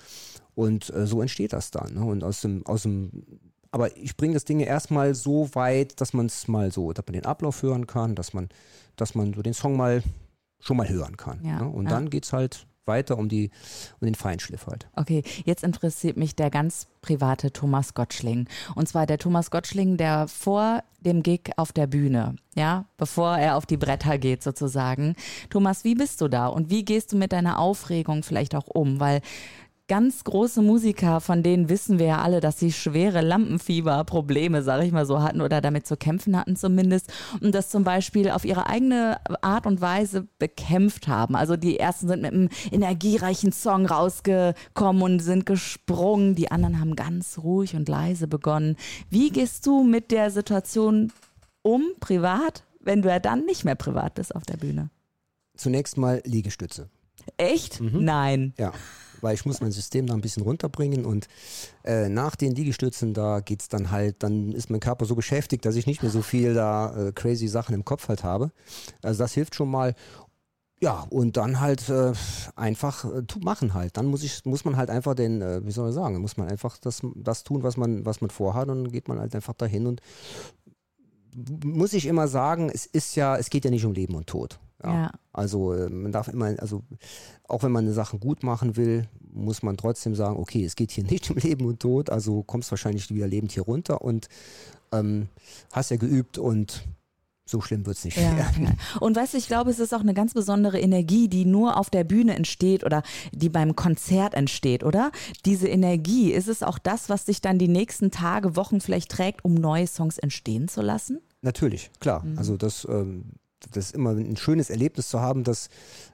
Und 0.53 0.93
äh, 0.93 1.07
so 1.07 1.21
entsteht 1.21 1.53
das 1.53 1.71
dann. 1.71 1.95
Ne? 1.95 2.05
Und 2.05 2.23
aus 2.23 2.41
dem, 2.41 2.65
aus 2.67 2.83
dem, 2.83 3.11
aber 3.71 3.97
ich 3.97 4.15
bringe 4.15 4.35
das 4.35 4.45
Ding 4.45 4.59
erstmal 4.59 5.15
so 5.15 5.49
weit, 5.53 5.99
dass 5.99 6.13
man 6.13 6.27
es 6.27 6.47
mal 6.47 6.71
so, 6.71 6.93
dass 6.93 7.05
man 7.07 7.13
den 7.13 7.25
Ablauf 7.25 7.63
hören 7.63 7.87
kann, 7.87 8.13
dass 8.13 8.33
man, 8.33 8.47
dass 8.95 9.15
man 9.15 9.33
so 9.33 9.41
den 9.41 9.53
Song 9.53 9.75
mal 9.75 10.03
schon 10.59 10.77
mal 10.77 10.87
hören 10.87 11.17
kann. 11.17 11.43
Ja, 11.43 11.63
ne? 11.63 11.69
Und 11.69 11.85
ja. 11.85 11.91
dann 11.91 12.09
geht 12.09 12.25
es 12.25 12.33
halt 12.33 12.67
weiter 12.87 13.17
um, 13.17 13.29
die, 13.29 13.51
um 13.99 14.05
den 14.05 14.15
Feinschliff 14.15 14.67
halt. 14.67 14.87
Okay, 14.95 15.23
jetzt 15.45 15.63
interessiert 15.63 16.17
mich 16.17 16.35
der 16.35 16.49
ganz 16.49 16.87
private 17.01 17.51
Thomas 17.51 17.93
Gottschling. 17.93 18.47
Und 18.75 18.87
zwar 18.87 19.05
der 19.05 19.17
Thomas 19.17 19.51
Gottschling, 19.51 19.97
der 19.97 20.27
vor 20.27 20.83
dem 20.99 21.23
Gig 21.23 21.51
auf 21.57 21.71
der 21.71 21.87
Bühne, 21.87 22.35
ja, 22.55 22.85
bevor 22.97 23.37
er 23.37 23.55
auf 23.55 23.65
die 23.65 23.77
Bretter 23.77 24.17
geht 24.17 24.43
sozusagen. 24.43 25.15
Thomas, 25.49 25.83
wie 25.83 25.95
bist 25.95 26.21
du 26.21 26.27
da 26.27 26.47
und 26.47 26.69
wie 26.69 26.83
gehst 26.83 27.13
du 27.13 27.17
mit 27.17 27.31
deiner 27.31 27.59
Aufregung 27.59 28.23
vielleicht 28.23 28.55
auch 28.55 28.67
um? 28.67 28.99
Weil 28.99 29.21
ganz 29.87 30.23
große 30.23 30.61
Musiker, 30.61 31.21
von 31.21 31.43
denen 31.43 31.69
wissen 31.69 31.97
wir 31.97 32.07
ja 32.07 32.21
alle, 32.21 32.41
dass 32.41 32.59
sie 32.59 32.71
schwere 32.71 33.21
Lampenfieberprobleme, 33.21 34.61
sage 34.61 34.85
ich 34.85 34.91
mal 34.91 35.05
so, 35.05 35.21
hatten 35.21 35.41
oder 35.41 35.61
damit 35.61 35.87
zu 35.87 35.95
kämpfen 35.95 36.37
hatten 36.37 36.55
zumindest 36.55 37.11
und 37.41 37.55
das 37.55 37.69
zum 37.69 37.83
Beispiel 37.83 38.29
auf 38.29 38.43
ihre 38.43 38.67
eigene 38.67 39.19
Art 39.41 39.65
und 39.65 39.79
Weise 39.79 40.27
bekämpft 40.39 41.07
haben. 41.07 41.35
Also 41.35 41.55
die 41.55 41.79
ersten 41.79 42.07
sind 42.07 42.21
mit 42.21 42.33
einem 42.33 42.49
energiereichen 42.71 43.53
Song 43.53 43.85
rausgekommen 43.85 45.01
und 45.01 45.19
sind 45.21 45.45
gesprungen, 45.45 46.35
die 46.35 46.51
anderen 46.51 46.79
haben 46.79 46.95
ganz 46.95 47.39
ruhig 47.39 47.75
und 47.75 47.87
leise 47.87 48.27
begonnen. 48.27 48.75
Wie 49.09 49.29
gehst 49.29 49.65
du 49.65 49.83
mit 49.83 50.11
der 50.11 50.31
Situation 50.31 51.13
um, 51.61 51.83
privat, 51.99 52.65
wenn 52.81 53.01
du 53.01 53.09
ja 53.09 53.19
dann 53.19 53.45
nicht 53.45 53.63
mehr 53.63 53.75
privat 53.75 54.15
bist 54.15 54.35
auf 54.35 54.43
der 54.43 54.57
Bühne? 54.57 54.89
Zunächst 55.55 55.97
mal 55.97 56.21
Liegestütze. 56.25 56.89
Echt? 57.37 57.81
Mhm. 57.81 58.03
Nein. 58.03 58.53
Ja 58.57 58.73
weil 59.21 59.33
ich 59.33 59.45
muss 59.45 59.61
mein 59.61 59.71
System 59.71 60.07
da 60.07 60.13
ein 60.13 60.21
bisschen 60.21 60.43
runterbringen 60.43 61.05
und 61.05 61.27
äh, 61.83 62.09
nach 62.09 62.35
den 62.35 62.55
Liegestützen, 62.55 63.13
da 63.13 63.39
geht 63.39 63.61
es 63.61 63.67
dann 63.67 63.91
halt, 63.91 64.23
dann 64.23 64.51
ist 64.51 64.69
mein 64.69 64.79
Körper 64.79 65.05
so 65.05 65.15
beschäftigt, 65.15 65.65
dass 65.65 65.75
ich 65.75 65.87
nicht 65.87 66.01
mehr 66.01 66.11
so 66.11 66.21
viel 66.21 66.53
da 66.53 67.07
äh, 67.07 67.11
crazy 67.11 67.47
Sachen 67.47 67.75
im 67.75 67.85
Kopf 67.85 68.07
halt 68.07 68.23
habe. 68.23 68.51
Also 69.01 69.23
das 69.23 69.33
hilft 69.33 69.55
schon 69.55 69.69
mal. 69.69 69.95
Ja, 70.79 71.07
und 71.09 71.37
dann 71.37 71.59
halt 71.59 71.89
äh, 71.89 72.13
einfach 72.55 73.03
äh, 73.05 73.23
machen 73.41 73.73
halt. 73.73 73.97
Dann 73.97 74.05
muss 74.05 74.21
ich, 74.21 74.45
muss 74.45 74.63
man 74.63 74.77
halt 74.77 74.91
einfach 74.91 75.15
den, 75.15 75.41
äh, 75.41 75.65
wie 75.65 75.71
soll 75.71 75.85
man 75.85 75.93
sagen, 75.93 76.17
muss 76.19 76.37
man 76.37 76.49
einfach 76.49 76.77
das, 76.77 77.01
das 77.15 77.43
tun, 77.43 77.63
was 77.63 77.77
man, 77.77 78.05
was 78.05 78.21
man 78.21 78.29
vorhat 78.29 78.69
und 78.69 78.83
dann 78.83 78.91
geht 78.91 79.07
man 79.07 79.19
halt 79.19 79.33
einfach 79.33 79.55
dahin 79.55 79.87
und 79.87 80.01
muss 81.63 81.93
ich 81.93 82.05
immer 82.05 82.27
sagen, 82.27 82.69
es 82.71 82.85
ist 82.85 83.15
ja, 83.15 83.37
es 83.37 83.49
geht 83.49 83.65
ja 83.65 83.71
nicht 83.71 83.85
um 83.85 83.93
Leben 83.93 84.15
und 84.15 84.27
Tod. 84.27 84.59
Ja. 84.83 84.93
ja. 84.93 85.11
Also 85.33 85.73
äh, 85.73 85.89
man 85.89 86.11
darf 86.11 86.27
immer, 86.27 86.55
also 86.59 86.83
auch 87.47 87.63
wenn 87.63 87.71
man 87.71 87.85
eine 87.85 87.93
Sache 87.93 88.17
gut 88.19 88.43
machen 88.43 88.75
will, 88.75 89.07
muss 89.31 89.63
man 89.63 89.77
trotzdem 89.77 90.15
sagen, 90.15 90.37
okay, 90.37 90.65
es 90.65 90.75
geht 90.75 90.91
hier 90.91 91.03
nicht 91.09 91.29
um 91.29 91.37
Leben 91.37 91.65
und 91.65 91.79
Tod, 91.79 92.09
also 92.09 92.43
kommst 92.43 92.71
wahrscheinlich 92.71 93.09
wieder 93.09 93.27
lebend 93.27 93.51
hier 93.51 93.63
runter 93.63 94.01
und 94.01 94.29
ähm, 94.91 95.27
hast 95.71 95.91
ja 95.91 95.97
geübt 95.97 96.37
und 96.37 96.83
so 97.49 97.61
schlimm 97.61 97.85
wird 97.85 97.97
es 97.97 98.05
nicht 98.05 98.17
ja, 98.17 98.35
werden. 98.35 98.65
Ja. 98.65 98.99
Und 98.99 99.15
weißt 99.15 99.33
du, 99.33 99.37
ich 99.37 99.47
glaube, 99.47 99.71
es 99.71 99.79
ist 99.79 99.93
auch 99.93 100.01
eine 100.01 100.13
ganz 100.13 100.33
besondere 100.33 100.79
Energie, 100.79 101.29
die 101.29 101.45
nur 101.45 101.77
auf 101.77 101.89
der 101.89 102.03
Bühne 102.03 102.35
entsteht 102.35 102.83
oder 102.83 103.03
die 103.31 103.49
beim 103.49 103.75
Konzert 103.75 104.33
entsteht, 104.33 104.83
oder? 104.83 105.11
Diese 105.45 105.67
Energie, 105.67 106.31
ist 106.31 106.49
es 106.49 106.61
auch 106.61 106.77
das, 106.77 107.09
was 107.09 107.25
dich 107.25 107.41
dann 107.41 107.57
die 107.57 107.69
nächsten 107.69 108.11
Tage, 108.11 108.55
Wochen 108.55 108.81
vielleicht 108.81 109.11
trägt, 109.11 109.45
um 109.45 109.53
neue 109.53 109.87
Songs 109.87 110.17
entstehen 110.17 110.67
zu 110.67 110.81
lassen? 110.81 111.19
Natürlich, 111.41 111.89
klar. 111.99 112.23
Mhm. 112.23 112.37
Also 112.37 112.57
das 112.57 112.85
ähm, 112.89 113.31
das 113.71 113.87
ist 113.87 113.95
immer 113.95 114.11
ein 114.11 114.37
schönes 114.37 114.69
Erlebnis 114.69 115.09
zu 115.09 115.19
haben, 115.19 115.43
das 115.43 115.69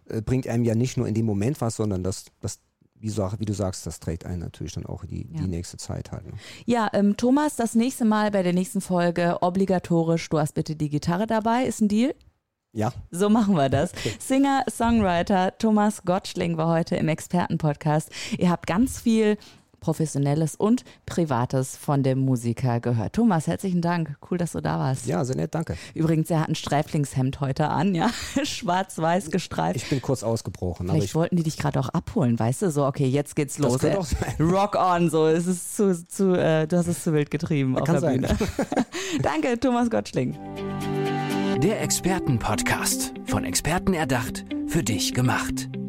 äh, 0.09 0.21
bringt 0.21 0.47
einem 0.47 0.63
ja 0.63 0.75
nicht 0.75 0.97
nur 0.97 1.07
in 1.07 1.13
dem 1.13 1.25
Moment 1.25 1.62
was, 1.62 1.75
sondern 1.75 2.03
das, 2.03 2.25
das 2.39 2.59
wie, 2.95 3.09
wie, 3.09 3.45
du 3.45 3.53
sagst, 3.53 3.85
das 3.85 4.00
trägt 4.00 4.25
einen 4.25 4.39
natürlich 4.39 4.73
dann 4.73 4.85
auch 4.85 5.03
die, 5.03 5.27
ja. 5.29 5.41
die 5.41 5.47
nächste 5.47 5.75
Zeit 5.75 6.12
halt. 6.12 6.25
Ne? 6.25 6.33
Ja, 6.65 6.89
ähm, 6.93 7.17
Thomas, 7.17 7.57
das 7.57 7.75
nächste 7.75 8.05
Mal 8.05 8.31
bei 8.31 8.43
der 8.43 8.53
nächsten 8.53 8.79
Folge 8.79 9.39
obligatorisch, 9.41 10.29
du 10.29 10.39
hast 10.39 10.53
bitte 10.53 10.77
die 10.77 10.89
Gitarre 10.89 11.27
dabei, 11.27 11.65
ist 11.65 11.81
ein 11.81 11.89
Deal? 11.89 12.15
Ja. 12.71 12.91
So 13.12 13.29
machen 13.29 13.55
wir 13.55 13.69
das. 13.69 13.91
Singer, 14.19 14.63
Songwriter 14.69 15.57
Thomas 15.57 16.03
Gottschling 16.05 16.57
war 16.57 16.69
heute 16.69 16.95
im 16.95 17.07
Expertenpodcast. 17.07 18.09
Ihr 18.38 18.50
habt 18.50 18.65
ganz 18.65 19.00
viel 19.00 19.38
Professionelles 19.83 20.55
und 20.55 20.85
Privates 21.05 21.75
von 21.75 22.03
dem 22.03 22.19
Musiker 22.19 22.79
gehört. 22.79 23.13
Thomas, 23.13 23.47
herzlichen 23.47 23.81
Dank. 23.81 24.15
Cool, 24.31 24.37
dass 24.37 24.53
du 24.53 24.61
da 24.61 24.79
warst. 24.79 25.05
Ja, 25.07 25.25
sehr 25.25 25.35
nett, 25.35 25.53
danke. 25.53 25.75
Übrigens, 25.93 26.29
er 26.29 26.39
hat 26.39 26.47
ein 26.47 26.55
Streiflingshemd 26.55 27.41
heute 27.41 27.67
an, 27.67 27.93
ja. 27.93 28.09
Schwarz-weiß 28.43 29.29
gestreift. 29.29 29.75
Ich 29.75 29.89
bin 29.89 30.01
kurz 30.01 30.23
ausgebrochen. 30.23 30.87
Vielleicht 30.87 31.15
wollten 31.15 31.35
die 31.35 31.43
dich 31.43 31.57
gerade 31.57 31.81
auch 31.81 31.89
abholen, 31.89 32.39
weißt 32.39 32.61
du? 32.61 32.71
So, 32.71 32.85
okay, 32.85 33.07
jetzt 33.07 33.35
geht's 33.35 33.57
los. 33.57 33.79
Das 33.79 33.97
auch 33.97 34.05
sein. 34.05 34.35
Rock 34.39 34.75
on, 34.75 35.09
so. 35.09 35.27
Es 35.27 35.47
ist 35.47 35.75
zu, 35.75 36.07
zu 36.07 36.33
äh, 36.33 36.65
du 36.65 36.77
hast 36.77 36.87
es 36.87 37.03
zu 37.03 37.11
wild 37.11 37.29
getrieben 37.29 37.77
auf 37.77 37.83
der 37.83 37.99
sein. 37.99 38.21
Bühne. 38.21 38.37
danke, 39.21 39.59
Thomas 39.59 39.89
Gottschling. 39.89 40.37
Der 41.61 41.81
Expertenpodcast. 41.81 43.13
Von 43.25 43.43
Experten 43.43 43.93
erdacht, 43.93 44.45
für 44.67 44.83
dich 44.83 45.13
gemacht. 45.13 45.67